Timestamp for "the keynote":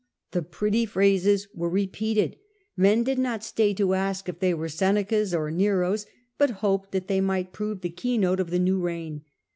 7.81-8.39